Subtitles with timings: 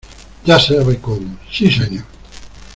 [0.45, 2.05] Ya sabe cómo.¡ sí, señor!